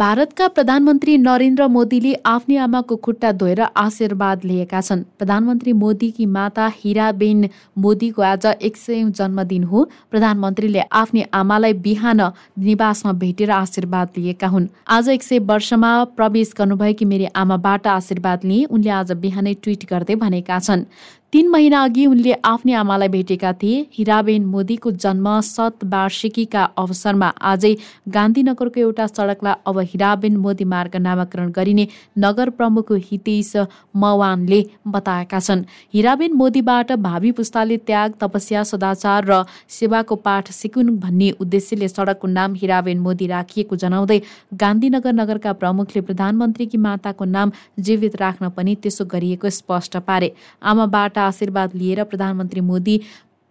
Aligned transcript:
भारतका 0.00 0.46
प्रधानमन्त्री 0.48 1.16
नरेन्द्र 1.18 1.66
मोदीले 1.68 2.12
आफ्नी 2.26 2.56
आमाको 2.56 2.96
खुट्टा 2.96 3.32
धोएर 3.32 3.60
आशीर्वाद 3.76 4.44
लिएका 4.44 4.80
छन्। 4.80 5.02
प्रधानमन्त्री 5.18 5.72
मोदीकी 5.72 6.26
माता 6.26 6.70
हिराबेन 6.74 7.48
मोदीको 7.78 8.22
आज 8.22 8.46
एक 8.46 8.76
सय 8.76 9.04
जन्मदिन 9.12 9.64
हो। 9.64 9.84
प्रधानमन्त्रीले 10.10 10.80
आफ्नी 10.92 11.24
आमालाई 11.34 11.72
बिहान 11.84 12.20
निवासमा 12.58 13.12
भेटेर 13.12 13.50
आशीर्वाद 13.52 14.08
लिएका 14.16 14.48
हुन्। 14.48 14.68
आज 14.88 15.08
एक 15.08 15.22
सय 15.22 15.38
वर्षमा 15.44 15.92
प्रवेश 16.16 16.54
गर्नुभएकी 16.58 17.04
मेरी 17.04 17.26
आमाबाट 17.36 17.86
आशीर्वाद 17.90 18.44
लिए 18.44 18.64
उनले 18.66 18.90
आज 18.96 19.12
बिहानै 19.20 19.54
ट्विट 19.54 19.84
गर्दै 19.90 20.14
भनेका 20.16 20.58
छन्। 20.60 20.88
तीन 21.32 21.48
महिना 21.48 21.82
अघि 21.84 22.04
उनले 22.06 22.32
आफ्नै 22.44 22.72
आमालाई 22.74 23.08
भेटेका 23.08 23.52
थिए। 23.54 23.86
हिराबेन 23.94 24.44
मोदीको 24.44 24.90
जन्म 24.92 25.26
शतवार्षिकीका 25.40 26.62
अवसरमा 26.82 27.28
आजै 27.50 27.70
गान्धीनगरको 28.08 28.80
एउटा 28.80 29.06
सडकलाई 29.06 29.54
अब 29.64 29.78
हिराबेन 29.92 30.36
मोदी 30.36 30.64
मार्ग 30.72 30.96
नामाकरण 30.98 31.50
गरिने 31.50 31.86
नगर 32.18 32.50
प्रमुख 32.50 32.90
हितेश 33.10 33.52
मवानले 33.96 34.60
बताएका 34.88 35.40
छन्। 35.40 35.62
हिराबेन 35.94 36.34
मोदीबाट 36.34 36.90
भावी 36.98 37.30
पुस्ताले 37.32 37.76
त्याग 37.86 38.18
तपस्या 38.20 38.62
सदाचार 38.72 39.30
र 39.30 39.42
सेवाको 39.70 40.14
पाठ 40.26 40.50
सिकुन् 40.52 40.90
भन्ने 40.98 41.30
उद्देश्यले 41.38 41.88
सडकको 41.88 42.26
नाम 42.28 42.58
हिराबेन 42.62 42.98
मोदी 43.06 43.26
राखिएको 43.26 43.76
जनाउँदै 43.76 44.18
गान्धीनगर 44.56 45.14
नगरका 45.14 45.52
प्रमुखले 45.62 46.02
प्रधानमन्त्रीकी 46.10 46.82
माताको 46.88 47.24
नाम 47.30 47.56
जीवित 47.86 48.20
राख्न 48.20 48.48
पनि 48.50 48.74
त्यसो 48.82 49.04
गरिएको 49.06 49.56
स्पष्ट 49.60 49.96
पारे। 50.02 50.34
आमाबाट 50.64 51.18
आशीर्वाद 51.22 51.74
लिएर 51.74 52.04
प्रधानमन्त्री 52.04 52.60
मोदी 52.70 53.00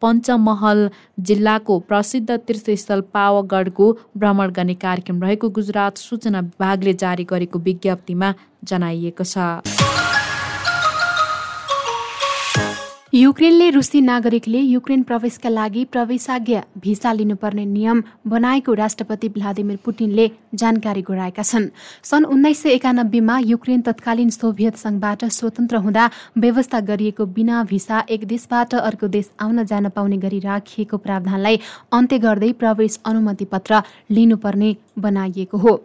पञ्चमहल 0.01 0.89
जिल्लाको 1.29 1.79
प्रसिद्ध 1.87 2.37
तीर्थस्थल 2.37 3.01
पावगढको 3.13 3.91
भ्रमण 4.17 4.51
गर्ने 4.51 4.75
कार्यक्रम 4.85 5.21
रहेको 5.23 5.49
गुजरात 5.59 5.97
सूचना 5.97 6.39
विभागले 6.41 6.93
जारी 7.03 7.23
गरेको 7.33 7.59
विज्ञप्तिमा 7.67 8.33
जनाइएको 8.63 9.23
छ। 9.23 9.78
युक्रेनले 13.13 13.69
रुसी 13.69 13.99
नागरिकले 14.01 14.59
युक्रेन 14.59 15.03
प्रवेशका 15.03 15.49
लागि 15.49 15.83
प्रवेशाज्ञा 15.85 16.61
भिसा 16.77 17.11
लिनुपर्ने 17.13 17.65
नियम 17.65 18.03
बनाएको 18.27 18.73
राष्ट्रपति 18.73 19.29
भ्लादिमिर 19.29 19.77
पुटिनले 19.85 20.29
जानकारी 20.53 21.01
गराएका 21.01 21.43
छन्। 21.43 21.67
सन् 22.03 22.25
उन्नाइस 22.25 22.61
सय 22.63 22.69
एकानब्बेमा 22.69 23.39
युक्रेन 23.39 23.81
तत्कालीन 23.81 24.29
सोभियत 24.29 24.75
संघबाट 24.77 25.25
स्वतन्त्र 25.25 25.77
हुँदा 25.77 26.09
व्यवस्था 26.37 26.79
गरिएको 26.85 27.25
बिना 27.25 27.63
भिसा 27.63 28.05
एक 28.09 28.27
देशबाट 28.27 28.75
अर्को 28.75 29.07
देश 29.09 29.29
आउन 29.41 29.63
जान 29.65 29.89
पाउने 29.89 30.17
गरी 30.17 30.39
राखिएको 30.39 30.97
प्रावधानलाई 30.99 31.59
अन्त्य 31.91 32.19
गर्दै 32.19 32.51
प्रवेश 32.61 32.99
अनुमति 33.05 33.45
पत्र 33.45 33.81
लिनुपर्ने 34.11 34.75
बनाइएको 34.99 35.57
हो। 35.57 35.79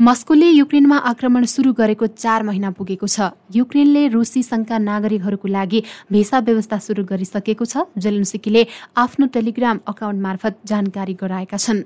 मस्कोले 0.00 0.48
युक्रेनमा 0.50 0.96
आक्रमण 0.98 1.44
सुरु 1.44 1.72
गरेको 1.72 2.06
चार 2.06 2.42
महिना 2.42 2.70
पुगेको 2.70 3.06
छ। 3.06 3.30
युक्रेनले 3.54 4.06
रुसी 4.08 4.42
संघका 4.42 4.78
नागरिकहरूको 4.78 5.48
लागि 5.48 5.82
भिसा 6.10 6.38
व्यवस्था 6.38 6.78
सुरु 6.78 7.04
गरिसकेको 7.04 7.64
छ। 7.64 7.86
जेलेन्सिकीले 7.98 8.66
आफ्नो 8.96 9.26
टेलिग्राम 9.26 9.80
अकाउन्ट 9.86 10.20
मार्फत 10.20 10.58
जानकारी 10.66 11.14
गराएका 11.14 11.56
छन्। 11.56 11.82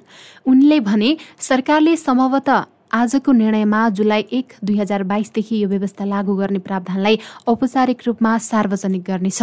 उनले 0.46 0.80
भने 0.80 1.16
सरकारले 1.38 1.96
सम्भवतः 1.96 2.64
आजको 2.92 3.32
निर्णयमा 3.32 3.88
जुलाई 3.90 4.24
एक 4.32 4.52
दुई 4.64 4.76
हजार 4.78 5.02
बाइसदेखि 5.04 5.62
यो 5.62 5.68
व्यवस्था 5.68 6.04
लागू 6.04 6.34
गर्ने 6.36 6.58
प्रावधानलाई 6.58 7.18
औपचारिक 7.46 8.02
रूपमा 8.06 8.36
सार्वजनिक 8.40 9.02
गर्नेछ। 9.02 9.42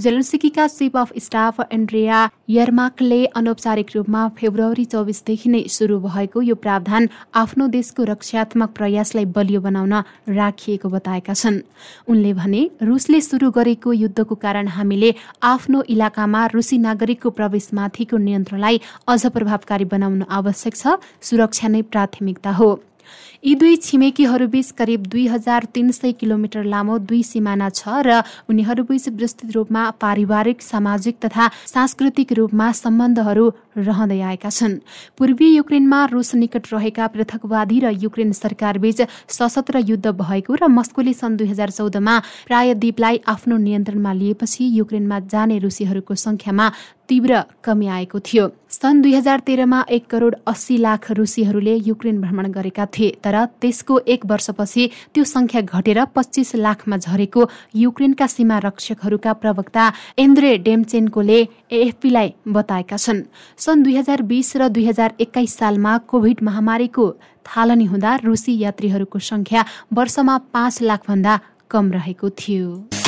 जेलेन्सिकीका 0.00 0.66
चिफ 0.68 0.96
अफ 0.96 1.12
स्टाफ 1.18 1.60
एन्ड्रिया 1.72 2.18
यर्माकले 2.50 3.24
अनौपचारिक 3.34 3.90
रूपमा 3.94 4.26
फेब्रुअरी 4.38 4.84
चौबिसदेखि 4.84 5.48
नै 5.48 5.62
सुरु 5.68 5.98
भएको 6.00 6.42
यो 6.42 6.54
प्रावधान 6.54 7.08
आफ्नो 7.34 7.66
देशको 7.68 8.04
रक्षात्मक 8.04 8.70
प्रयासलाई 8.72 9.24
बलियो 9.36 9.60
बनाउन 9.60 9.94
राखिएको 10.28 10.88
बताएका 10.88 11.34
छन्। 11.34 11.60
उनले 12.08 12.32
भने 12.34 12.62
रुसले 12.82 13.20
सुरु 13.20 13.50
गरेको 13.50 13.92
युद्धको 13.92 14.34
कारण 14.34 14.68
हामीले 14.68 15.14
आफ्नो 15.42 15.82
इलाकामा 15.88 16.46
रुसी 16.54 16.78
नागरिकको 16.78 17.30
प्रवेशमाथिको 17.30 18.16
नियन्त्रणलाई 18.18 18.80
अझ 19.08 19.26
प्रभावकारी 19.26 19.84
बनाउनु 19.86 20.24
आवश्यक 20.30 20.74
छ। 20.76 20.98
सुरक्षा 21.22 21.68
नै 21.68 21.82
प्राथमिकता 21.82 22.50
हो। 22.52 22.71
यी 23.44 23.54
दुई 23.54 23.76
छिमेकीहरूबीच 23.76 24.70
करिब 24.78 25.06
दुई 25.06 25.26
हजार 25.26 25.64
तीन 25.74 25.90
सय 25.90 26.12
किलोमिटर 26.14 26.64
लामो 26.64 26.98
दुई 27.00 27.22
सिमाना 27.22 27.68
छ 27.70 28.02
र 28.06 28.22
उनीहरूबीच 28.48 29.08
विस्तृत 29.18 29.50
रूपमा 29.52 29.82
पारिवारिक 29.98 30.62
सामाजिक 30.62 31.16
तथा 31.24 31.50
सांस्कृतिक 31.66 32.32
रूपमा 32.32 32.70
सम्बन्धहरू 32.72 33.46
रहँदै 33.76 34.20
आएका 34.20 34.50
छन्। 34.50 34.78
पूर्वी 35.18 35.48
युक्रेनमा 35.56 36.04
रुस 36.12 36.34
निकट 36.34 36.72
रहेका 36.72 37.06
पृथकवादी 37.08 37.78
र 37.80 37.90
युक्रेन 38.02 38.32
सरकारबीच 38.32 39.00
सशस्त्र 39.28 39.78
युद्ध 39.88 40.06
भएको 40.12 40.54
र 40.54 40.68
मस्कोले 40.68 41.12
सन् 41.12 41.36
दुई 41.36 41.48
हजार 41.48 41.70
चौधमा 41.70 42.18
प्रायद्वीपलाई 42.46 43.20
आफ्नो 43.26 43.56
नियन्त्रणमा 43.56 44.12
लिएपछि 44.12 44.64
युक्रेनमा 44.78 45.18
जाने 45.32 45.58
रुसीहरूको 45.58 46.14
संख्यामा 46.14 46.66
तीव्र 47.08 47.42
कमी 47.64 47.86
आएको 47.88 48.18
थियो। 48.20 48.44
सन् 48.82 49.00
दुई 49.02 49.12
हजार 49.14 49.40
तेह्रमा 49.46 49.80
एक 49.90 50.06
करोड 50.10 50.34
अस्सी 50.46 50.76
लाख 50.76 51.10
रुसीहरूले 51.10 51.74
युक्रेन 51.86 52.20
भ्रमण 52.20 52.50
गरेका 52.52 52.86
थिए 52.94 53.10
तर 53.24 53.34
त्यसको 53.62 53.98
एक 54.10 54.24
वर्षपछि 54.26 54.88
त्यो 55.14 55.24
संख्या 55.24 55.60
घटेर 55.62 56.04
पच्चिस 56.14 56.54
लाखमा 56.56 56.96
झरेको 56.96 57.44
युक्रेनका 57.74 58.26
सीमा 58.26 58.58
रक्षकहरूका 58.58 59.32
प्रवक्ता 59.32 59.84
एन्द्रे 60.18 60.50
डेमचेन्कोले 60.66 61.38
एएफपीलाई 61.70 62.32
बताएका 62.48 62.96
छन्। 62.96 63.22
सन् 63.56 63.82
दुई 63.82 63.94
हजार 63.96 64.22
बिस 64.32 64.56
र 64.56 64.68
दुई 64.68 64.86
हजार 64.86 65.14
एक्काइस 65.20 65.54
सालमा 65.58 65.96
कोभिड 66.10 66.42
महामारीको 66.42 67.06
थालनी 67.46 67.84
हुँदा 67.84 68.16
रुसी 68.24 68.58
यात्रीहरूको 68.58 69.18
संख्या 69.30 69.64
वर्षमा 69.92 70.36
पाँच 70.52 70.82
लाखभन्दा 70.82 71.38
कम 71.70 71.92
रहेको 71.92 72.30
थियो। 72.32 73.01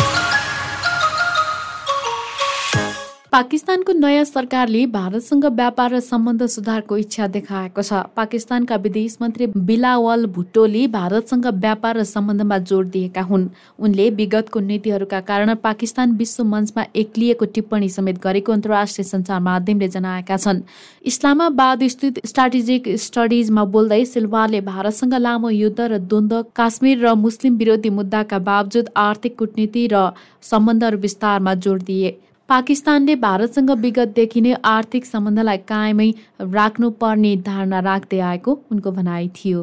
पाकिस्तानको 3.35 3.93
नयाँ 3.93 4.25
सरकारले 4.25 4.85
भारतसँग 4.87 5.45
व्यापार 5.45 5.91
र 5.91 6.01
सम्बन्ध 6.01 6.47
सुधारको 6.47 6.97
इच्छा 6.97 7.27
देखाएको 7.27 7.83
छ। 7.83 7.93
पाकिस्तानका 8.15 8.77
विदेश 8.77 9.17
मन्त्री 9.23 9.47
बिलावल 9.59 10.27
भुट्टोले 10.31 10.87
भारतसँग 10.87 11.47
व्यापार 11.57 11.97
र 11.99 12.05
सम्बन्धमा 12.05 12.59
जोड 12.61 12.91
दिएका 12.91 13.23
हुन्। 13.23 13.49
उनले 13.79 14.09
विगतको 14.13 14.61
नीतिहरूका 14.61 15.21
कारण 15.27 15.55
पाकिस्तान 15.59 16.13
विश्व 16.15 16.45
मञ्चमा 16.45 16.85
एक्लिएको 16.95 17.45
टिप्पणी 17.45 17.89
समेत 17.91 18.21
गरेको 18.23 18.53
अन्तर्राष्ट्रिय 18.53 19.05
सञ्चार 19.05 19.41
माध्यमले 19.43 19.89
जनाएका 19.89 20.37
छन्। 20.37 20.61
इस्लामाबाद 21.05 21.83
स्थित 21.91 22.21
स्ट्राटेजिक 22.27 22.89
स्टडिजमा 23.07 23.65
बोल्दै 23.75 24.05
सिल्वाले 24.07 24.61
भारतसँग 24.63 25.15
लामो 25.17 25.51
युद्ध 25.53 25.81
र 25.81 25.99
द्वन्द्व 26.05 26.43
काश्मीर 26.55 27.03
र 27.07 27.15
मुस्लिम 27.17 27.57
विरोधी 27.57 27.91
मुद्दाका 27.99 28.39
बावजुद 28.47 28.91
आर्थिक 29.07 29.37
कूटनीति 29.39 29.89
र 29.93 30.05
सम्बन्धहरू 30.53 30.99
विस्तारमा 30.99 31.55
जोड 31.67 31.83
दिए। 31.83 32.15
पाकिस्तानले 32.49 33.15
भारतसँग 33.17 33.71
विगतदेखि 33.81 34.41
नै 34.41 34.53
आर्थिक 34.65 35.07
सम्बन्धलाई 35.07 35.59
कायमै 35.65 36.09
राख्नुपर्ने 36.53 37.37
धारणा 37.41 37.79
राख्दै 37.81 38.19
आएको 38.21 38.53
उनको 38.73 38.91
भनाइ 38.91 39.29
थियो। 39.37 39.61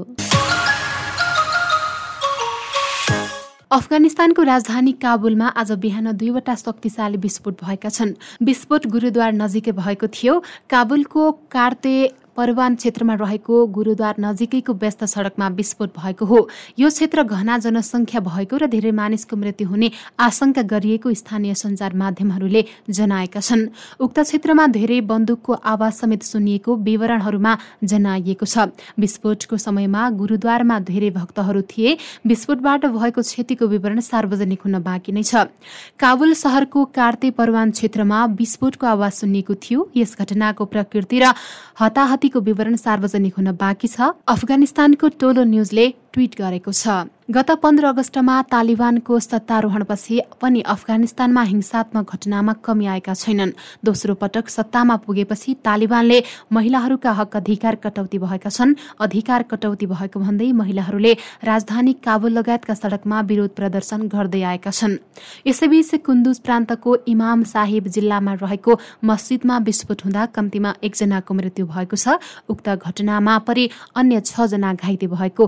अफगानिस्तानको 3.71 4.43
राजधानी 4.43 4.91
काबुलमा 4.97 5.47
आज 5.61 5.71
बिहान 5.77 6.11
दुईवटा 6.17 6.55
शक्तिशाली 6.55 7.17
विस्फोट 7.17 7.61
भएका 7.63 7.89
छन्। 7.89 8.17
विस्फोट 8.43 8.87
गुरुद्वार 8.87 9.31
नजिकै 9.33 9.71
भएको 9.71 10.07
थियो। 10.07 10.33
काबुलको 10.69 11.31
कार्ते 11.53 11.93
परवान 12.37 12.75
क्षेत्रमा 12.75 13.13
रहेको 13.13 13.65
गुरुद्वार 13.67 14.15
नजिकैको 14.19 14.73
व्यस्त 14.73 15.03
सडकमा 15.05 15.47
विस्फोट 15.51 15.89
भएको 15.97 16.25
हो। 16.25 16.39
यो 16.79 16.89
क्षेत्र 16.89 17.23
घना 17.23 17.57
जनसङ्ख्या 17.57 18.19
भएको 18.21 18.57
र 18.57 18.67
धेरै 18.67 18.91
मानिसको 18.91 19.35
मृत्यु 19.35 19.67
हुने 19.67 19.91
आशंका 20.19 20.61
गरिएको 20.63 21.13
स्थानीय 21.13 21.53
सञ्चार 21.53 21.93
माध्यमहरूले 21.93 22.63
जनाएका 22.89 23.39
छन्। 23.39 23.67
उक्त 23.99 24.19
क्षेत्रमा 24.19 24.67
धेरै 24.67 25.01
बन्दुकको 25.01 25.53
आवाज 25.53 25.93
समेत 25.93 26.23
सुनिएको 26.23 26.75
विवरणहरूमा 26.77 27.57
जनाइएको 27.83 28.45
छ। 28.45 28.71
विस्फोटको 28.95 29.57
समयमा 29.57 30.09
गुरुद्वारमा 30.15 30.79
धेरै 30.87 31.09
भक्तहरू 31.11 31.61
थिए। 31.67 31.97
विस्फोटबाट 32.23 32.85
भएको 32.87 33.21
क्षतिको 33.21 33.67
विवरण 33.67 33.99
सार्वजनिक 33.99 34.61
हुन 34.65 34.79
बाँकी 34.79 35.11
नै 35.11 35.23
छ। 35.23 35.51
काबुल 35.99 36.33
सहरको 36.33 36.85
कार्ते 36.95 37.31
परवान 37.35 37.71
क्षेत्रमा 37.71 38.25
विस्फोटको 38.39 38.85
आवाज 38.87 39.11
सुनिएको 39.11 39.53
थियो। 39.55 39.79
यस 39.95 40.15
घटनाको 40.15 40.65
प्रकृति 40.65 41.19
र 41.19 41.33
हताहत 41.79 42.20
क्षतिको 42.21 42.39
विवरण 42.39 42.75
सार्वजनिक 42.77 43.33
हुन 43.35 43.51
बाँकी 43.57 43.87
छ। 43.87 44.13
अफगानिस्तानको 44.29 45.07
टोलो 45.17 45.43
न्युजले 45.43 45.85
ट्विट 46.13 46.35
गरेको 46.37 46.71
छ। 46.73 47.09
गत 47.31 47.51
पन्ध्र 47.63 47.85
अगस्तमा 47.87 48.35
तालिबानको 48.51 49.19
सत्तारोहणपछि 49.21 50.15
पनि 50.41 50.61
अफगानिस्तानमा 50.67 51.41
हिंसात्मक 51.41 52.11
घटनामा 52.11 52.53
कमी 52.59 52.85
आएका 52.85 53.13
छैनन्। 53.13 53.51
दोस्रो 53.85 54.13
पटक 54.19 54.49
सत्तामा 54.49 54.95
पुगेपछि 55.05 55.53
तालिबानले 55.63 56.17
महिलाहरूका 56.51 57.11
हक 57.11 57.35
अधिकार 57.37 57.75
कटौती 57.75 58.17
भएका 58.19 58.49
छन्। 58.49 58.75
अधिकार 58.99 59.43
कटौती 59.47 59.85
भएको 59.87 60.19
भन्दै 60.19 60.51
महिलाहरूले 60.51 61.13
राजधानी 61.43 61.93
काबुल 62.03 62.31
लगायतका 62.37 62.73
सडकमा 62.73 63.21
विरोध 63.21 63.51
प्रदर्शन 63.55 64.07
गर्दै 64.11 64.41
आएका 64.43 64.71
छन्। 64.71 64.99
यसैबीच 65.47 66.03
कुन्दुज 66.03 66.39
प्रान्तको 66.43 66.97
इमाम 67.07 67.43
साहिब 67.47 67.87
जिल्लामा 67.87 68.33
रहेको 68.43 68.79
मस्जिदमा 69.07 69.57
विस्फोट 69.63 70.03
हुँदा 70.05 70.25
कम्तीमा 70.35 70.75
एकजनाको 70.83 71.31
मृत्यु 71.33 71.65
भएको 71.65 71.95
छ। 71.95 72.19
उक्त 72.51 72.67
घटनामा 72.75 73.37
परि 73.47 73.69
अन्य 73.95 74.19
छजना 74.27 74.73
घाइते 74.75 75.07
भएको 75.07 75.43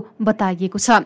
बताइएको 0.54 0.78
छ। 0.78 1.02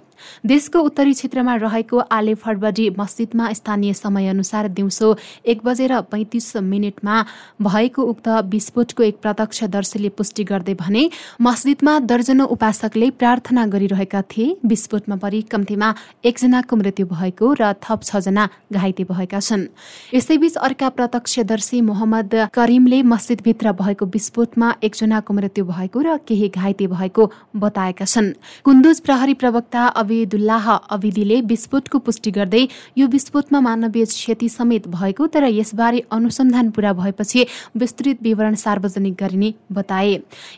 देशको 0.46 0.78
उत्तरी 0.80 1.12
क्षेत्रमा 1.14 1.54
रहेको 1.56 1.98
आले 2.10 2.34
फडबडी 2.34 2.90
मस्जिदमा 2.98 3.52
स्थानीय 3.52 3.92
समयअनुसार 3.94 4.68
दिउँसो 4.68 5.16
एक 5.46 5.58
बजेर 5.64 6.00
पैँतिस 6.10 6.56
मिनटमा 6.58 7.14
भएको 7.62 8.02
उक्त 8.02 8.28
विस्फोटको 8.50 9.02
एक 9.02 9.16
प्रत्यक्षदर्शीले 9.22 10.08
पुष्टि 10.08 10.44
गर्दै 10.44 10.74
भने 10.74 11.02
मस्जिदमा 11.40 11.98
दर्जनौ 12.00 12.44
उपासकले 12.46 13.10
प्रार्थना 13.10 13.66
गरिरहेका 13.66 14.22
थिए। 14.26 14.56
विस्फोटमा 14.66 15.16
परि 15.16 15.42
कम्तीमा 15.46 15.94
एकजनाको 16.24 16.76
मृत्यु 16.76 17.06
भएको 17.06 17.52
र 17.54 17.72
थप 17.78 18.02
छजना 18.02 18.48
घाइते 18.72 19.04
भएका 19.04 19.40
छन्। 19.40 19.66
यसैबीच 20.14 20.56
अर्का 20.58 20.88
प्रत्यक्षदर्शी 20.88 21.80
मोहम्मद 21.80 22.34
करिमले 22.54 23.02
मस्जिदभित्र 23.04 23.72
भएको 23.72 24.06
विस्फोटमा 24.08 24.74
एकजनाको 24.82 25.34
मृत्यु 25.34 25.64
भएको 25.64 25.98
र 26.02 26.16
केही 26.26 26.48
घाइते 26.50 26.86
भएको 26.88 27.30
बताएका 27.56 28.04
छन्। 28.04 28.34
कुन्दुज 28.64 29.00
प्रहरी 29.00 29.34
प्रवक्ता 29.40 29.86
अबिदुल्लाह 30.00 30.70
अविदीले 30.96 31.40
विस्फोटको 31.48 31.98
पुष्टि 32.00 32.30
गर्दै 32.30 32.62
यो 32.98 33.06
विस्फोटमा 33.08 33.60
मानवीय 33.60 34.04
क्षति 34.06 34.48
समेत 34.48 34.88
भएको 34.88 35.26
तर 35.28 35.44
यसबारे 35.50 36.02
अनुसन्धान 36.12 36.70
पूरा 36.70 36.92
भएपछि 36.94 37.46
विस्तृत 37.76 38.22
विवरण 38.22 38.54
सार्वजनिक 38.56 39.14
गरिने 39.20 39.52
बताए। 39.72 40.14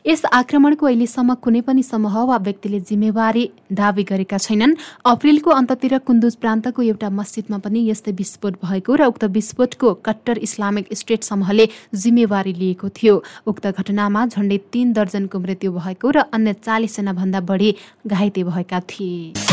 यस 0.07 0.25
आक्रमणको 0.33 0.87
अहिलेसम्म 0.87 1.35
कुनै 1.45 1.61
पनि 1.63 1.83
समूह 1.83 2.17
वा 2.25 2.37
व्यक्तिले 2.47 2.81
जिम्मेवारी 2.91 3.45
दावी 3.73 4.05
गरेका 4.05 4.39
छैनन्। 4.39 4.75
अप्रेलको 5.07 5.51
अन्ततिर 5.53 5.99
कुन्दुज 6.07 6.35
प्रान्तको 6.43 6.83
एउटा 6.83 7.11
मस्जिदमा 7.11 7.59
पनि 7.65 7.81
यस्तै 7.91 8.13
विस्फोट 8.21 8.55
भएको 8.65 8.95
र 8.95 9.03
उक्त 9.11 9.25
विस्फोटको 9.37 9.93
कट्टर 10.07 10.39
इस्लामिक 10.47 10.95
स्टेट 10.95 11.23
समूहले 11.25 11.69
जिम्मेवारी 11.95 12.53
लिएको 12.55 12.89
थियो। 12.97 13.15
उक्त 13.47 13.67
घटनामा 13.73 14.27
झण्डै 14.27 14.59
तीन 14.73 14.93
दर्जनको 14.93 15.39
मृत्यु 15.39 15.73
भएको 15.73 16.11
र 16.11 16.19
अन्य 16.33 16.53
चालिसजना 16.61 17.13
भन्दा 17.13 17.41
बढी 17.51 17.71
घाइते 18.07 18.43
भएका 18.45 18.70
थिए 18.79 19.50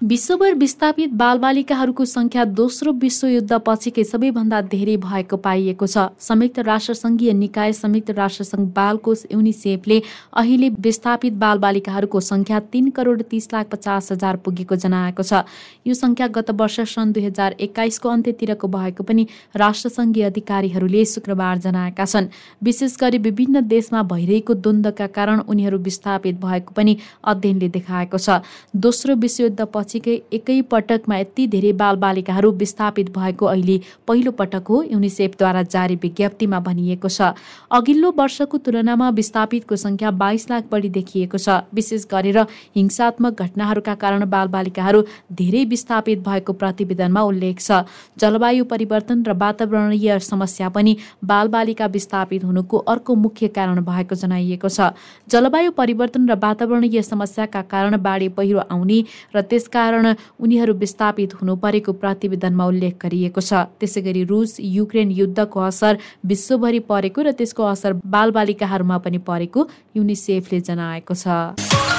विश्वभर 0.00 0.54
विस्थापित 0.54 1.12
बालबालिकाहरूको 1.12 2.04
संख्या 2.04 2.44
दोस्रो 2.56 2.92
विश्वयुद्ध 3.00 3.56
पछिकै 3.66 4.04
सबैभन्दा 4.04 4.60
धेरै 4.64 4.96
भएको 4.96 5.36
पाइएको 5.36 5.86
छ। 5.86 6.04
संयुक्त 6.18 6.58
राष्ट्रसङ्घीय 6.58 7.32
निकाय 7.32 7.72
संयुक्त 7.72 8.10
राष्ट्रसङ्घ 8.10 8.64
बालकोष 8.72 9.24
युनिसेफले 9.32 10.00
अहिले 10.34 10.68
विस्थापित 10.80 11.32
बालबालिकाहरूको 11.42 12.20
संख्या 12.20 12.60
तीन 12.72 12.88
करोड 12.90 13.22
तिस 13.28 13.48
लाख 13.52 13.66
पचास 13.68 14.12
हजार 14.12 14.36
पुगेको 14.40 14.76
जनाएको 14.78 15.22
छ। 15.22 15.44
यो 15.84 15.94
संख्या 15.94 16.26
गत 16.32 16.50
वर्ष 16.56 16.80
सन् 16.86 17.12
दुई 17.12 17.24
हजार 17.24 17.56
एक्काइसको 17.60 18.08
अन्त्यतिरको 18.08 18.68
भएको 18.70 19.04
पनि 19.04 19.26
राष्ट्रसङ्घीय 19.54 20.24
अधिकारीहरूले 20.24 21.04
शुक्रबार 21.12 21.58
जनाएका 21.60 22.04
छन्। 22.06 22.30
विशेष 22.64 22.96
गरी 22.96 23.18
विभिन्न 23.20 23.66
देशमा 23.68 24.02
भइरहेको 24.08 24.54
द्वन्द्वका 24.64 25.06
कारण 25.12 25.44
उनीहरू 25.46 25.78
विस्थापित 25.84 26.40
भएको 26.40 26.72
पनि 26.72 26.96
अध्ययनले 27.26 27.68
देखाएको 27.68 28.18
छ। 28.18 28.40
दोस्रो 28.88 29.20
विश्वयुद्ध 29.20 29.60
पछिकै 29.90 30.14
एकै 30.32 30.56
पटकमा 30.70 31.16
यति 31.18 31.46
धेरै 31.52 31.70
बालबालिकाहरू 31.74 32.50
विस्थापित 32.58 33.08
भएको 33.10 33.46
अहिले 33.46 33.76
पहिलो 34.06 34.30
पटक 34.40 34.68
हो 34.70 34.82
युनिसेफद्वारा 34.84 35.62
जारी 35.66 35.96
विज्ञप्तिमा 36.02 36.58
भनिएको 36.62 37.08
छ। 37.08 37.34
अघिल्लो 37.70 38.10
वर्षको 38.16 38.58
तुलनामा 38.60 39.08
विस्थापितको 39.10 39.76
संख्या 39.76 40.10
बाइस 40.14 40.46
लाख 40.50 40.68
बढी 40.72 40.88
देखिएको 40.96 41.38
छ। 41.38 41.56
विशेष 41.74 42.06
गरेर 42.06 42.38
हिंसात्मक 42.76 43.42
घटनाहरूका 43.42 43.94
कारण 43.96 44.24
बालबालिकाहरू 44.30 45.02
धेरै 45.34 45.64
विस्थापित 45.72 46.22
भएको 46.28 46.52
प्रतिवेदनमा 46.54 47.22
उल्लेख 47.22 47.58
छ। 47.58 47.82
जलवायु 48.16 48.64
परिवर्तन 48.70 49.26
र 49.26 49.36
वातावरणीय 49.42 50.18
समस्या 50.20 50.68
पनि 50.70 50.96
बालबालिका 51.24 51.86
विस्थापित 51.90 52.44
हुनुको 52.44 52.84
अर्को 52.94 53.14
मुख्य 53.26 53.48
कारण 53.58 53.82
भएको 53.82 54.20
जनाइएको 54.22 54.68
छ। 54.70 54.94
जलवायु 55.28 55.74
परिवर्तन 55.74 56.30
र 56.30 56.38
वातावरणीय 56.38 57.02
समस्याका 57.02 57.62
कारण 57.74 58.00
बाढी 58.00 58.28
पहिरो 58.38 58.66
आउने 58.70 59.02
र 59.34 59.40
त्यसका 59.50 59.79
कारण 59.80 60.12
उनीहरू 60.38 60.74
विस्थापित 60.84 61.34
हुनु 61.40 61.56
परेको 61.64 61.92
प्रतिवेदनमा 62.04 62.64
उल्लेख 62.72 62.94
गरिएको 63.02 63.40
छ। 63.40 63.66
त्यसै 63.80 64.00
गरी 64.06 64.22
रुस 64.32 64.56
युक्रेन 64.60 65.10
युद्धको 65.20 65.60
असर 65.60 65.98
विश्वभरि 66.26 66.80
परेको 66.90 67.20
र 67.22 67.36
त्यसको 67.38 67.64
असर 67.74 67.92
बालबालिकाहरूमा 68.14 68.98
पनि 69.04 69.18
परेको 69.26 69.68
युनिसेफले 69.96 70.60
जनाएको 70.68 71.14
छ। 71.14 71.89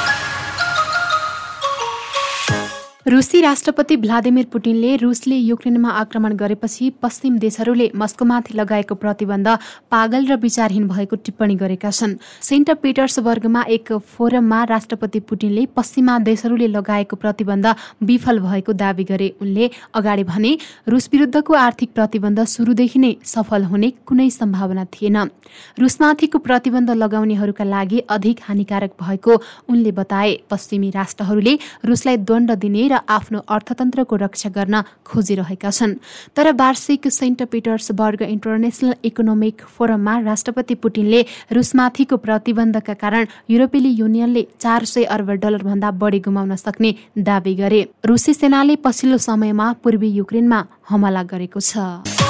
रुसी 3.06 3.40
राष्ट्रपति 3.42 3.96
भ्लादिमिर 3.98 4.46
पुटिनले 4.46 4.96
रुसले 4.96 5.36
युक्रेनमा 5.36 5.90
आक्रमण 5.92 6.34
गरेपछि 6.38 6.90
पश्चिम 7.02 7.38
देशहरूले 7.40 7.90
मस्कोमाथि 7.96 8.54
लगाएको 8.54 8.96
प्रतिबन्ध 8.96 9.48
पागल 9.92 10.26
र 10.26 10.36
विचारहीन 10.38 10.88
भएको 10.88 11.16
टिप्पणी 11.18 11.56
गरेका 11.56 11.90
छन्। 11.92 12.14
सेन्ट 12.42 12.70
पिटर्सबर्गमा 12.82 13.64
एक 13.70 13.92
फोरममा 13.94 14.64
राष्ट्रपति 14.64 15.20
पुटिनले 15.22 15.66
पश्चिमा 15.76 16.18
देशहरूले 16.20 16.68
लगाएको 16.68 17.16
प्रतिबन्ध 17.16 17.68
विफल 18.04 18.40
भएको 18.40 18.74
दावी 18.74 19.04
गरे। 19.04 19.34
उनले 19.42 19.70
अगाडि 19.96 20.24
भने 20.24 20.58
रुस 20.88 21.10
विरुद्धको 21.14 21.54
आर्थिक 21.56 21.94
प्रतिबन्ध 21.94 22.44
सुरुदेखि 22.46 23.00
नै 23.00 23.16
सफल 23.26 23.64
हुने 23.64 23.92
कुनै 24.06 24.30
सम्भावना 24.30 24.86
थिएन। 24.94 25.18
रुसमाथिको 25.80 26.38
प्रतिबन्ध 26.40 26.92
लगाउनेहरूका 26.94 27.64
लागि 27.66 28.00
अधिक 28.12 28.40
हानिकारक 28.44 28.94
भएको 29.02 29.42
उनले 29.70 29.92
बताए। 29.92 30.38
पश्चिमी 30.50 30.90
राष्ट्रहरूले 30.92 31.58
रुसलाई 31.86 32.18
दण्ड 32.30 32.52
दिने 32.62 32.90
र 32.92 33.00
आफ्नो 33.10 33.40
अर्थतन्त्रको 33.48 34.16
रक्षा 34.18 34.50
गर्न 34.52 34.82
खोजिरहेका 35.06 35.70
छन्। 35.72 35.96
तर 36.36 36.52
वार्षिक 36.54 37.08
सेन्ट 37.10 37.44
पिटर्सबर्ग 37.52 38.22
इन्टरनेसनल 38.24 38.96
इकोनोमिक 39.04 39.62
फोरममा 39.70 40.20
राष्ट्रपति 40.22 40.76
पुटिनले 40.76 41.22
रुसमाथिको 41.52 42.18
प्रतिबन्धका 42.18 42.94
कारण 42.96 43.28
युरोपेली 43.50 43.92
युनियनले 43.96 44.48
चार 44.60 44.86
सय 44.86 45.04
अर्ब 45.10 45.32
डलरभन्दा 45.42 45.92
बढी 45.98 46.20
गुमाउन 46.20 46.56
सक्ने 46.58 46.96
दावी 47.20 47.56
गरे। 47.56 47.82
रुसी 48.06 48.34
सेनाले 48.34 48.76
पछिल्लो 48.84 49.18
समयमा 49.20 49.72
पूर्वी 49.84 50.10
युक्रेनमा 50.12 50.66
हमला 50.90 51.24
गरेको 51.26 51.60
छ। 51.62 52.21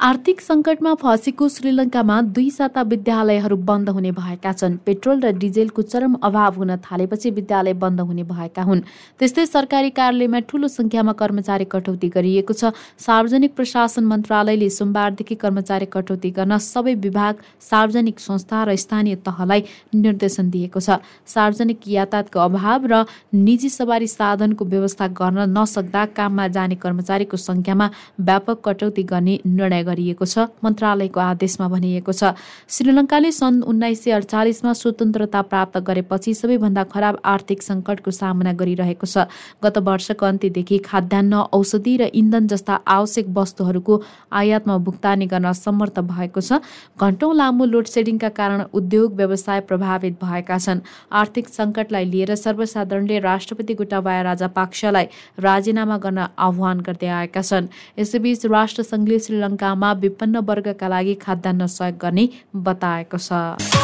आर्थिक 0.00 0.40
सङ्कटमा 0.40 0.92
फँसेको 0.94 1.46
श्रीलङ्कामा 1.50 2.16
दुई 2.34 2.50
साता 2.50 2.82
विद्यालयहरू 2.90 3.56
बन्द 3.68 3.88
हुने 3.88 4.10
भएका 4.14 4.52
छन्। 4.52 4.76
पेट्रोल 4.86 5.20
र 5.20 5.30
डिजेलको 5.34 5.82
चरम 5.84 6.14
अभाव 6.22 6.54
हुन 6.54 6.76
थालेपछि 6.86 7.30
विद्यालय 7.30 7.74
बन्द 7.74 8.00
हुने 8.00 8.22
भएका 8.22 8.62
हुन्। 8.62 8.80
त्यस्तै 9.18 9.46
सरकारी 9.46 9.90
कार्यालयमा 9.90 10.40
ठूलो 10.46 10.68
सङ्ख्यामा 10.68 11.12
कर्मचारी 11.18 11.64
कटौती 11.74 12.08
गरिएको 12.14 12.54
छ। 12.54 12.70
सार्वजनिक 12.96 13.56
प्रशासन 13.56 14.04
मन्त्रालयले 14.06 14.68
सोमबारदेखि 14.70 15.34
कर्मचारी 15.34 15.90
कटौती 15.90 16.30
गर्न 16.30 16.58
सबै 16.62 16.94
विभाग 17.02 17.42
सार्वजनिक 17.58 18.20
संस्था 18.20 18.62
र 18.70 18.76
स्थानीय 18.78 19.16
तहलाई 19.26 19.64
निर्देशन 19.98 20.50
दिएको 20.54 20.78
छ। 20.78 21.02
सार्वजनिक 21.26 21.88
यातायातको 21.88 22.38
अभाव 22.38 22.86
र 22.86 23.02
निजी 23.34 23.68
सवारी 23.72 24.06
साधनको 24.06 24.64
व्यवस्था 24.64 25.10
गर्न 25.18 25.50
नसक्दा 25.58 26.06
काममा 26.14 26.48
जाने 26.54 26.78
कर्मचारीको 26.78 27.36
सङ्ख्यामा 27.48 27.90
व्यापक 28.22 28.62
कटौती 28.62 29.02
गर्ने 29.02 29.38
निर्णय 29.42 29.86
गरिएको 29.88 30.24
छ 30.24 30.48
मन्त्रालयको 30.64 31.20
आदेशमा 31.22 31.66
भनिएको 31.68 32.12
छ। 32.12 32.34
श्रीलङ्काले 32.68 33.30
सन् 33.32 33.62
उन्नाइस 33.64 34.04
सय 34.04 34.10
अडचालिसमा 34.18 34.72
स्वतन्त्रता 34.72 35.40
प्राप्त 35.50 35.76
गरेपछि 35.88 36.34
सबैभन्दा 36.34 36.82
खराब 36.92 37.14
आर्थिक 37.24 37.62
सङ्कटको 37.62 38.10
सामना 38.10 38.52
गरिरहेको 38.60 39.06
छ। 39.06 39.26
गत 39.64 39.78
वर्षको 39.88 40.26
अन्त्यदेखि 40.26 40.78
खाद्यान्न 40.88 41.34
औषधि 41.52 41.94
र 41.96 42.02
इन्धन 42.14 42.46
जस्ता 42.48 42.74
आवश्यक 42.86 43.26
वस्तुहरूको 43.34 43.94
आयातमा 44.32 44.76
भुक्तानी 44.86 45.26
गर्न 45.26 45.52
समर्थ 45.54 45.98
भएको 46.10 46.40
छ। 46.40 46.60
घन्टौँ 46.98 47.32
लामो 47.34 47.64
लोड 47.64 47.86
सेडिङका 47.88 48.28
कारण 48.38 48.60
उद्योग 48.72 49.14
व्यवसाय 49.16 49.60
प्रभावित 49.68 50.14
भएका 50.22 50.58
छन्। 50.58 50.80
आर्थिक 51.12 51.48
सङ्कटलाई 51.48 52.04
लिएर 52.04 52.34
सर्वसाधारणले 52.36 53.18
राष्ट्रपति 53.20 53.74
गोटाबाया 53.74 54.22
राजा 54.22 54.48
पाक्सलाई 54.58 55.06
राजीनामा 55.38 55.96
गर्न 55.98 56.18
आह्वान 56.38 56.80
गर्दै 56.80 57.08
आएका 57.18 57.42
छन्। 57.42 57.68
यसैबीच 57.98 58.46
राष्ट्रसङ्घले 58.46 59.18
श्रीलङ्का 59.18 59.74
विपन्न 59.84 60.38
वर्गका 60.38 60.88
लागि 60.88 61.14
खाद्यान्न 61.14 61.66
सहयोग 61.66 61.98
गर्ने 61.98 62.28
बताएको 62.56 63.18
छ। 63.18 63.77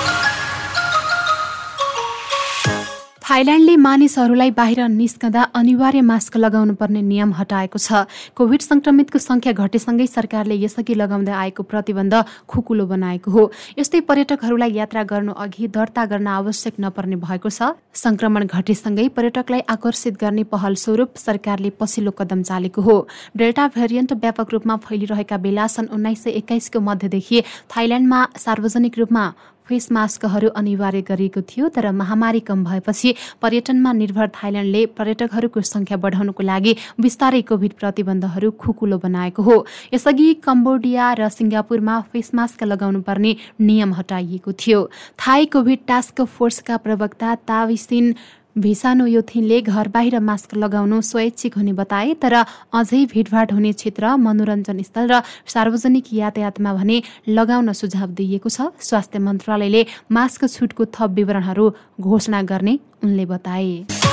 थाइल्याण्डले 3.25 3.75
मानिसहरूलाई 3.77 4.51
बाहिर 4.51 4.81
निस्कँदा 4.91 5.43
अनिवार्य 5.57 6.01
मास्क 6.05 6.37
लगाउनु 6.37 6.75
पर्ने 6.77 7.01
नियम 7.03 7.33
हटाएको 7.33 7.79
छ। 7.79 8.05
कोभिड 8.37 8.61
संक्रमितको 8.61 9.19
संख्या 9.19 9.53
घटेसँगै 9.55 10.07
सरकारले 10.07 10.55
यसअघि 10.61 10.95
लगाउँदै 10.95 11.33
आएको 11.33 11.63
प्रतिबन्ध 11.65 12.15
खुकुलो 12.45 12.85
बनाएको 12.85 13.31
हो। 13.31 13.45
यस्तै 13.79 14.01
पर्यटकहरूलाई 14.05 14.73
यात्रा 14.77 15.03
गर्नु 15.09 15.33
अघि 15.33 15.69
दर्ता 15.73 16.05
गर्न 16.05 16.27
आवश्यक 16.37 16.75
नपर्ने 16.85 17.17
भएको 17.17 17.49
छ। 17.49 17.73
संक्रमण 17.97 18.45
घटेसँगै 18.45 19.09
पर्यटकलाई 19.17 19.61
आकर्षित 19.73 20.21
गर्ने 20.21 20.45
पहल 20.53 20.75
स्वरूप 20.77 21.17
सरकारले 21.17 21.71
पछिल्लो 21.81 22.13
कदम 22.21 22.43
चालेको 22.45 22.81
हो। 22.83 22.97
डेल्टा 23.33 23.67
भेरिएन्ट 23.73 24.13
व्यापक 24.21 24.53
रूपमा 24.53 24.77
फैलिरहेका 24.85 25.37
बेला 25.41 25.67
सन् 25.73 25.89
उन्नाइस 25.97 26.23
सय 26.25 26.45
एक्काइसको 26.45 26.81
मध्यदेखि 26.83 27.43
थाइल्याण्डमा 27.73 28.21
सार्वजनिक 28.37 28.99
रूपमा 28.99 29.25
फेस 29.69 29.91
मास्कहरू 29.93 30.49
अनिवार्य 30.57 31.01
गरिएको 31.03 31.41
थियो 31.43 31.69
तर 31.69 31.91
महामारी 31.93 32.41
कम 32.41 32.65
भएपछि 32.65 33.15
पर्यटनमा 33.43 33.93
निर्भर 33.93 34.29
थाइल्याण्डले 34.37 34.85
पर्यटकहरूको 34.99 35.61
संख्या 35.65 35.97
बढाउनको 35.97 36.43
लागि 36.43 36.77
बिस्तारै 37.01 37.43
कोभिड 37.43 37.73
प्रतिबन्धहरू 37.81 38.51
खुकुलो 38.61 38.99
बनाएको 38.99 39.43
हो। 39.43 39.57
यसअघि 39.95 40.33
कम्बोडिया 40.45 41.13
र 41.13 41.29
सिङ्गापुरमा 41.29 42.01
फेस 42.13 42.31
मास्क 42.35 42.63
लगाउनु 42.63 43.01
पर्ने 43.03 43.37
नियम 43.61 43.95
हटाइएको 43.95 44.53
थियो। 44.53 44.81
थाई 45.19 45.47
कोभिड 45.47 45.79
टास्क 45.89 46.23
फोर्सका 46.29 46.77
प्रवक्ता 46.77 47.35
ताविसिन 47.49 48.15
भिसानो 48.57 49.07
योथिनले 49.07 49.61
घर 49.63 49.89
बाहिर 49.89 50.19
मास्क 50.21 50.55
लगाउनु 50.55 51.01
स्वैच्छिक 51.03 51.55
हुने 51.59 51.73
बताए 51.73 52.15
तर 52.23 52.35
अझै 52.73 53.05
भिडभाड 53.13 53.53
हुने 53.53 53.73
क्षेत्र 53.73 54.15
मनोरञ्जन 54.17 54.83
स्थल 54.83 55.11
र 55.11 55.21
सार्वजनिक 55.47 56.13
यातायातमा 56.13 56.75
भने 56.75 57.03
लगाउन 57.29 57.73
सुझाव 57.73 58.09
दिइएको 58.15 58.49
छ। 58.49 58.71
स्वास्थ्य 58.79 59.19
मन्त्रालयले 59.19 59.85
मास्क 60.13 60.47
छुटको 60.47 60.85
थप 60.87 61.11
विवरणहरू 61.19 61.71
घोषणा 62.01 62.43
गर्ने 62.43 62.79
उनले 63.03 63.25
बताए। 63.27 64.04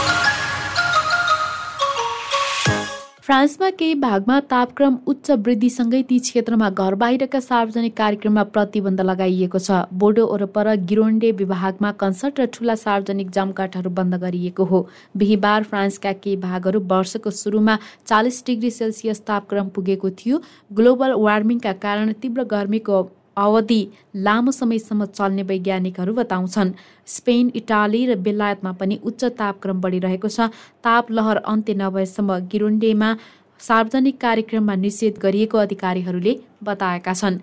फ्रान्समा 3.31 3.69
केही 3.69 3.93
भागमा 3.95 4.39
तापक्रम 4.51 4.95
उच्च 5.07 5.29
वृद्धिसँगै 5.43 6.01
ती 6.03 6.17
क्षेत्रमा 6.19 6.69
घर 6.71 6.95
बाहिरका 7.03 7.39
सार्वजनिक 7.39 7.95
कार्यक्रममा 7.97 8.43
प्रतिबन्ध 8.55 9.01
लगाइएको 9.01 9.59
छ। 9.59 9.77
बोर्डो 10.01 10.25
वरपर 10.27 10.69
गिरोन्डे 10.89 11.31
विभागमा 11.33 11.91
कन्सर्ट 12.01 12.39
र 12.39 12.45
ठुला 12.51 12.75
सार्वजनिक 12.75 13.29
जमकाटहरू 13.31 13.89
बन्द 14.01 14.15
गरिएको 14.25 14.65
हो। 14.65 14.83
बिहिबार 15.15 15.63
फ्रान्सका 15.63 16.11
केही 16.19 16.35
भागहरू 16.43 16.83
वर्षको 16.91 17.31
सुरुमा 17.31 17.77
चालिस 18.05 18.43
डिग्री 18.45 18.71
सेल्सियस 18.71 19.23
तापक्रम 19.23 19.69
पुगेको 19.71 20.09
थियो। 20.19 20.41
ग्लोबल 20.73 21.17
वार्मिङका 21.21 21.73
कारण 21.79 22.13
तीव्र 22.21 22.43
गर्मीको 22.51 23.01
अवधि 23.37 23.81
लामो 24.17 24.51
समयसम्म 24.51 25.05
चल्ने 25.07 25.43
वैज्ञानिकहरू 25.43 26.13
बताउँछन्। 26.13 26.71
स्पेन 27.07 27.51
इटाली 27.55 28.05
र 28.05 28.15
बेलायतमा 28.17 28.71
पनि 28.71 28.99
उच्च 29.03 29.23
तापक्रम 29.39 29.81
बढिरहेको 29.81 30.27
छ। 30.27 30.49
ताप 30.83 31.11
लहर 31.11 31.37
अन्त्य 31.47 31.73
नभएसम्म 31.73 32.39
गिरोन्डेमा 32.51 33.15
सार्वजनिक 33.59 34.19
कार्यक्रममा 34.21 34.75
निषेध 34.75 35.19
गरिएको 35.21 35.57
अधिकारीहरूले 35.57 36.33
बताएका 36.63 37.13
छन्। 37.13 37.39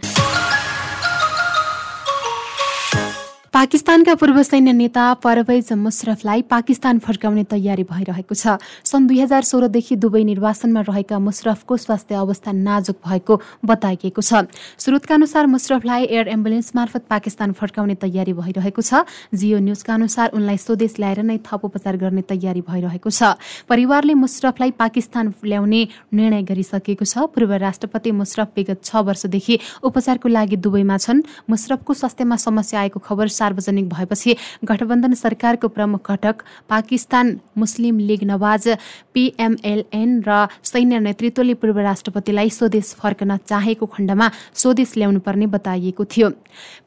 पाकिस्तानका 3.59 4.15
पूर्व 4.15 4.43
सैन्य 4.43 4.73
नेता 4.73 5.05
परवेज 5.19 5.73
मुशरफलाई 5.75 6.43
पाकिस्तान 6.47 6.99
फर्काउने 7.03 7.43
तयारी 7.50 7.83
भइरहेको 7.83 8.35
छ। 8.35 8.55
सन् 8.87 9.07
दुई 9.11 9.19
हजार 9.19 9.43
सोह्रदेखि 9.43 9.97
दुवै 9.99 10.23
निर्वाचनमा 10.25 10.81
रहेका 10.87 11.19
मुशरफको 11.19 11.77
स्वास्थ्य 11.77 12.15
अवस्था 12.15 12.53
नाजुक 12.55 12.97
भएको 13.03 13.35
बताइएको 13.67 14.23
छ। 14.23 14.47
स्रोतका 14.79 15.15
अनुसार 15.15 15.47
मुशरफलाई 15.50 16.05
एयर 16.07 16.29
एम्बुलेन्स 16.38 16.71
मार्फत 16.77 17.11
पाकिस्तान 17.11 17.53
फर्काउने 17.59 17.95
तयारी 17.99 18.33
भइरहेको 18.38 18.79
छ। 18.79 19.03
जियो 19.35 19.59
न्युजका 19.59 19.95
अनुसार 19.95 20.38
उनलाई 20.38 20.57
स्वदेश 20.57 20.95
ल्याएर 21.03 21.27
नै 21.27 21.38
थप 21.43 21.67
उपचार 21.67 21.99
गर्ने 21.99 22.23
तयारी 22.31 22.62
भइरहेको 22.62 23.11
छ। 23.11 23.35
परिवारले 23.67 24.15
मुशरफलाई 24.15 24.71
पाकिस्तान 24.79 25.35
ल्याउने 25.43 25.83
निर्णय 26.15 26.43
गरिसकेको 26.47 27.03
छ। 27.03 27.27
पूर्व 27.35 27.59
राष्ट्रपति 27.59 28.15
मुशरफ 28.23 28.55
विगत 28.55 28.87
छ 28.87 29.03
वर्षदेखि 29.03 29.59
उपचारको 29.83 30.29
लागि 30.31 30.57
दुबईमा 30.62 31.03
छन्। 31.03 31.27
मुशरफको 31.50 31.99
स्वास्थ्यमा 31.99 32.37
समस्या 32.38 32.87
आएको 32.87 33.03
खबर 33.03 33.47
सार्वजनिक 33.49 33.88
भएपछि 33.88 34.37
गठबन्धन 34.64 35.14
सरकारको 35.17 35.69
प्रमुख 35.73 36.11
घटक 36.11 36.43
Pakistan 36.69 37.38
Muslim 37.59 37.99
League 37.99 38.25
Nawaz 38.25 38.69
P M L N 39.14 40.11
र 40.28 40.47
सैन्य 40.62 40.99
नेतृत्वले 41.00 41.55
पूर्व 41.57 41.78
राष्ट्रपतिलाई 41.81 42.50
स्वदेश 42.50 42.95
फर्कन 43.00 43.37
चाहेको 43.38 43.87
खण्डमा 43.88 44.31
स्वदेश 44.55 44.97
ल्याउनु 44.97 45.21
पर्ने 45.21 45.47
बताइएको 45.49 46.05
थियो। 46.05 46.28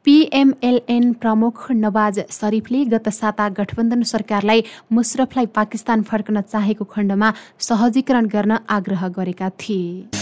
पिएमएलएन 0.05 1.11
प्रमुख 1.17 1.71
नवाज 1.81 2.19
शरीफले 2.31 2.85
गत 2.93 3.09
साता 3.11 3.49
गठबन्धन 3.57 4.03
सरकारलाई 4.05 4.63
मुशरफलाई 4.91 5.45
पाकिस्तान 5.57 6.03
फर्कन 6.03 6.41
चाहेको 6.43 6.85
खण्डमा 6.85 7.33
सहजीकरण 7.59 8.25
गर्न 8.27 8.57
आग्रह 8.69 9.07
गरेका 9.17 9.49
थिए। 9.59 10.19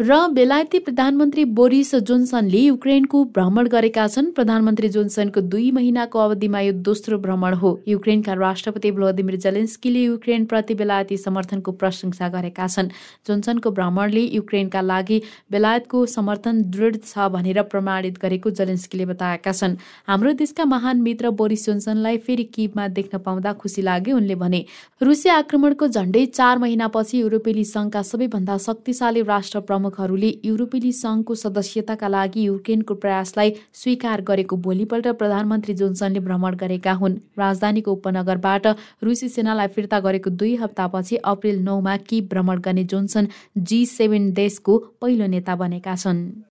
र 0.00 0.16
बेलायती 0.32 0.78
प्रधानमन्त्री 0.78 1.44
बोरिस 1.56 1.94
जोन्सनले 2.08 2.58
युक्रेनको 2.58 3.18
भ्रमण 3.36 3.66
गरेका 3.68 4.06
छन्। 4.08 4.30
प्रधानमन्त्री 4.32 4.88
जोन्सनको 4.88 5.40
दुई 5.44 5.70
महिनाको 5.76 6.18
अवधिमा 6.18 6.60
यो 6.60 6.72
दोस्रो 6.80 7.18
भ्रमण 7.18 7.54
हो। 7.54 7.70
युक्रेनका 7.88 8.32
राष्ट्रपति 8.34 8.90
भ्लादिमिर 8.90 9.36
जेलेन्स्कीले 9.36 10.04
युक्रेन 10.04 10.44
प्रति 10.46 10.74
बेलायती 10.74 11.16
समर्थनको 11.16 11.72
प्रशंसा 11.72 12.28
गरेका 12.28 12.66
छन्। 12.66 12.88
जोन्सनको 13.28 13.70
भ्रमणले 13.70 14.22
युक्रेनका 14.36 14.80
लागि 14.80 15.20
बेलायतको 15.52 16.06
समर्थन 16.06 16.62
दृढ 16.72 16.96
छ 17.04 17.28
भनेर 17.28 17.62
प्रमाणित 17.68 18.18
गरेको 18.22 18.50
जेलेन्स्कीले 18.56 19.06
बताएका 19.12 19.52
छन्। 19.52 19.76
हाम्रो 20.08 20.32
देशका 20.40 20.64
महान 20.64 21.00
मित्र 21.02 21.30
बोरिस 21.36 21.66
जोन्सनलाई 21.66 22.16
फेरि 22.24 22.44
किबमा 22.56 22.88
देख्न 22.96 23.18
पाउँदा 23.20 23.52
खुसी 23.60 23.82
लाग्यो। 23.82 24.16
उनले 24.16 24.34
भने 24.40 24.64
रुसिया 25.02 25.36
आक्रमणको 25.36 25.88
झण्डै 25.90 26.24
चार 26.32 26.58
महिनापछि 26.58 27.20
युरोपेली 27.20 27.64
सङ्घका 27.66 28.02
सबैभन्दा 28.06 28.58
शक्तिशाली 28.66 29.28
राष्ट्र 29.28 29.60
प्रमुख 29.60 29.88
प्रमुखहरूले 29.90 30.30
युरोपेली 30.44 30.92
सङ्घको 30.92 31.34
सदस्यताका 31.34 32.08
लागि 32.08 32.42
युक्रेनको 32.46 32.94
प्रयासलाई 32.94 33.50
स्वीकार 33.74 34.20
गरेको 34.22 34.56
भोलिपल्ट 34.56 35.06
प्रधानमन्त्री 35.18 35.74
जोन्सनले 35.74 36.20
भ्रमण 36.20 36.54
गरेका 36.56 36.92
हुन्। 36.92 37.18
राजधानीको 37.38 37.92
उपनगरबाट 37.92 38.66
रुसी 39.02 39.28
सेनालाई 39.28 39.68
फिर्ता 39.74 40.00
गरेको 40.00 40.30
दुई 40.30 40.54
हप्तापछि 40.62 41.16
अप्रेल 41.26 41.58
नौमा 41.62 41.96
कि 42.08 42.20
भ्रमण 42.30 42.60
गर्ने 42.60 42.84
जोन्सन 42.84 43.28
जी 43.58 43.84
सेभेन 43.86 44.32
देशको 44.32 44.78
पहिलो 45.00 45.26
नेता 45.26 45.56
बनेका 45.56 45.94
छन्। 45.96 46.46